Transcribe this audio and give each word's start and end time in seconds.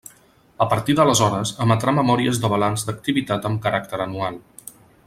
A 0.65 0.67
partir 0.71 0.95
d'aleshores, 0.99 1.51
emetrà 1.67 1.95
memòries 1.99 2.41
de 2.47 2.53
balanç 2.57 2.87
d'activitat 2.89 3.47
amb 3.51 3.65
caràcter 3.69 4.03
anual. 4.09 4.43